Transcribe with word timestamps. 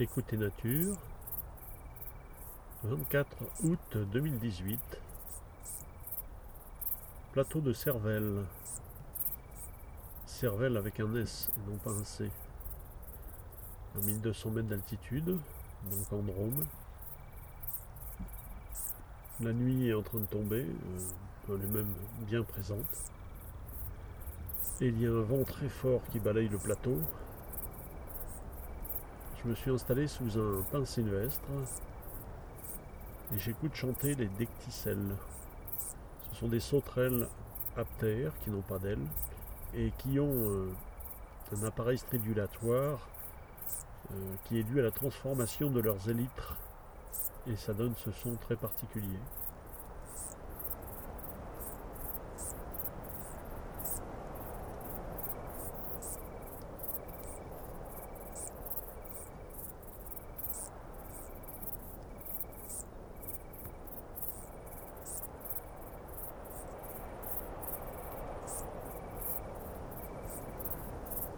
Écoute 0.00 0.32
et 0.32 0.36
Nature, 0.36 0.96
24 2.82 3.28
août 3.62 3.96
2018, 4.12 4.80
plateau 7.30 7.60
de 7.60 7.72
Cervelle, 7.72 8.42
Cervelle 10.26 10.76
avec 10.78 10.98
un 10.98 11.14
S 11.14 11.48
et 11.56 11.70
non 11.70 11.76
pas 11.76 11.92
un 11.92 12.02
C, 12.02 12.28
à 13.94 14.04
1200 14.04 14.50
mètres 14.50 14.68
d'altitude, 14.68 15.38
donc 15.88 16.12
en 16.12 16.22
Drôme. 16.24 16.66
La 19.38 19.52
nuit 19.52 19.90
est 19.90 19.94
en 19.94 20.02
train 20.02 20.18
de 20.18 20.26
tomber, 20.26 20.66
euh, 20.66 21.54
elle 21.54 21.62
est 21.62 21.72
même 21.72 21.94
bien 22.26 22.42
présente. 22.42 23.12
Et 24.80 24.88
il 24.88 25.00
y 25.00 25.06
a 25.06 25.10
un 25.10 25.22
vent 25.22 25.44
très 25.44 25.68
fort 25.68 26.00
qui 26.10 26.18
balaye 26.18 26.48
le 26.48 26.58
plateau. 26.58 26.98
Je 29.44 29.50
me 29.50 29.54
suis 29.54 29.70
installé 29.70 30.08
sous 30.08 30.38
un 30.38 30.62
pin 30.72 30.86
sylvestre 30.86 31.44
et 33.34 33.38
j'écoute 33.38 33.74
chanter 33.74 34.14
les 34.14 34.28
decticelles. 34.38 35.16
Ce 36.32 36.38
sont 36.40 36.48
des 36.48 36.60
sauterelles 36.60 37.28
aptères 37.76 38.32
qui 38.42 38.48
n'ont 38.48 38.62
pas 38.62 38.78
d'ailes 38.78 39.06
et 39.74 39.92
qui 39.98 40.18
ont 40.18 40.32
euh, 40.32 40.72
un 41.54 41.62
appareil 41.64 41.98
stridulatoire 41.98 43.06
euh, 44.12 44.34
qui 44.46 44.60
est 44.60 44.62
dû 44.62 44.80
à 44.80 44.82
la 44.82 44.90
transformation 44.90 45.68
de 45.68 45.80
leurs 45.80 46.08
élytres 46.08 46.56
et 47.46 47.56
ça 47.56 47.74
donne 47.74 47.92
ce 47.96 48.12
son 48.12 48.36
très 48.36 48.56
particulier. 48.56 49.18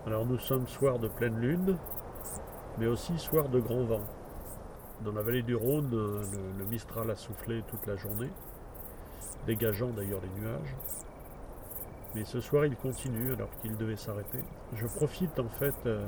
Alors 0.06 0.24
nous 0.24 0.38
sommes 0.38 0.68
soir 0.68 1.00
de 1.00 1.08
pleine 1.08 1.36
lune, 1.40 1.76
mais 2.78 2.86
aussi 2.86 3.18
soir 3.18 3.48
de 3.48 3.58
grand 3.58 3.82
vent. 3.82 4.04
Dans 5.00 5.10
la 5.10 5.20
vallée 5.20 5.42
du 5.42 5.56
Rhône, 5.56 5.90
le, 5.90 6.64
Mistral 6.66 7.10
a 7.10 7.16
soufflé 7.16 7.64
toute 7.66 7.84
la 7.86 7.96
journée, 7.96 8.30
dégageant 9.46 9.88
d'ailleurs 9.88 10.20
les 10.20 10.40
nuages. 10.40 10.76
Mais 12.14 12.24
ce 12.24 12.40
soir 12.40 12.66
il 12.66 12.76
continue 12.76 13.32
alors 13.32 13.50
qu'il 13.60 13.76
devait 13.76 13.96
s'arrêter. 13.96 14.38
Je 14.74 14.86
profite 14.86 15.40
en 15.40 15.48
fait 15.48 15.74
euh, 15.86 16.06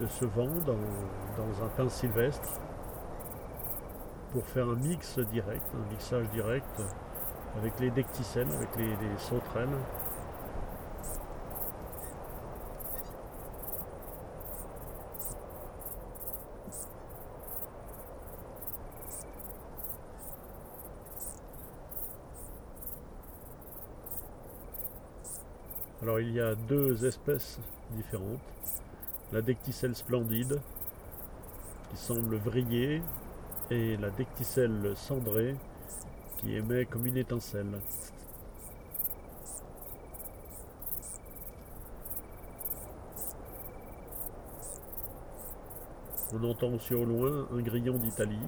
de 0.00 0.06
ce 0.06 0.24
vent 0.24 0.48
dans, 0.66 1.62
un 1.62 1.68
pain 1.76 1.90
sylvestre 1.90 2.58
pour 4.32 4.46
faire 4.46 4.66
un 4.66 4.76
mix 4.76 5.18
direct, 5.18 5.66
un 5.74 5.90
mixage 5.92 6.30
direct 6.30 6.82
avec 7.58 7.78
les 7.80 7.90
decticelles, 7.90 8.50
avec 8.50 8.74
les 8.78 8.96
sauterelles 9.18 9.68
Alors 26.02 26.18
il 26.18 26.32
y 26.32 26.40
a 26.40 26.54
deux 26.54 27.04
espèces 27.04 27.58
différentes. 27.90 28.40
La 29.32 29.42
decticelle 29.42 29.94
splendide 29.94 30.58
qui 31.90 31.96
semble 31.98 32.36
vriller 32.36 33.02
et 33.70 33.98
la 33.98 34.08
decticelle 34.08 34.94
cendrée 34.96 35.54
qui 36.38 36.56
émet 36.56 36.86
comme 36.86 37.04
une 37.04 37.18
étincelle. 37.18 37.80
On 46.32 46.42
entend 46.44 46.72
aussi 46.72 46.94
au 46.94 47.04
loin 47.04 47.46
un 47.52 47.60
grillon 47.60 47.98
d'Italie. 47.98 48.46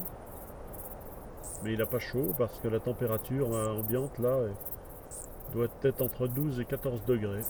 Mais 1.63 1.75
il 1.75 1.79
n'a 1.79 1.87
pas 1.87 1.99
chaud 1.99 2.33
parce 2.39 2.59
que 2.61 2.69
la 2.69 2.81
température 2.81 3.51
ambiante 3.51 4.19
là 4.21 4.39
doit 5.53 5.69
être 5.85 6.03
entre 6.03 6.27
12 6.27 6.61
et 6.61 6.65
14 6.65 7.05
degrés. 7.07 7.43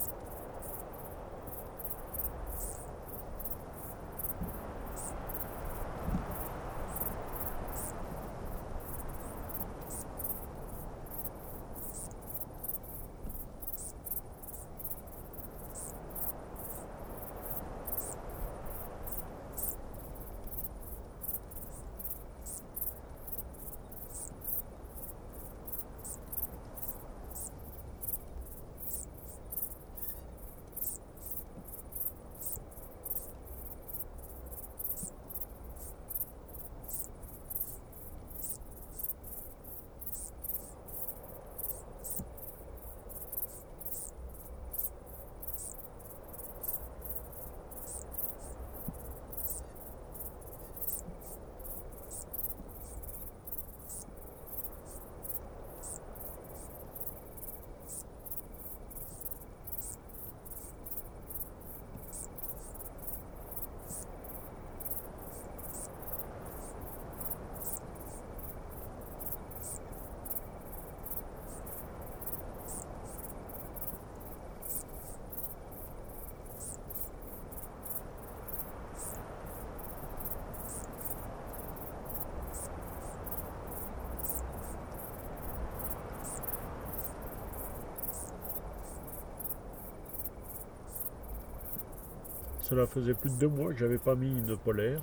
Cela 92.72 92.87
faisait 92.87 93.12
plus 93.12 93.28
de 93.28 93.37
deux 93.37 93.49
mois 93.49 93.71
que 93.71 93.78
j'avais 93.78 93.99
pas 93.99 94.15
mis 94.15 94.31
une 94.31 94.56
polaire. 94.56 95.03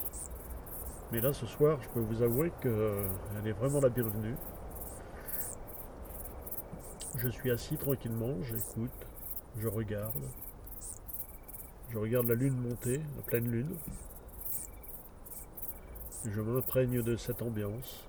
Mais 1.11 1.21
là, 1.21 1.33
ce 1.33 1.45
soir, 1.45 1.77
je 1.83 1.89
peux 1.89 1.99
vous 1.99 2.23
avouer 2.23 2.51
qu'elle 2.63 3.45
est 3.45 3.51
vraiment 3.51 3.79
la 3.79 3.89
bienvenue. 3.89 4.33
Je 7.17 7.29
suis 7.29 7.51
assis 7.51 7.77
tranquillement, 7.77 8.41
j'écoute, 8.41 9.05
je 9.59 9.67
regarde. 9.67 10.25
Je 11.91 11.99
regarde 11.99 12.25
la 12.25 12.33
lune 12.33 12.55
monter, 12.55 13.01
la 13.17 13.21
pleine 13.21 13.51
lune. 13.51 13.75
je 16.25 16.41
m'imprègne 16.41 17.03
de 17.03 17.15
cette 17.17 17.43
ambiance. 17.43 18.08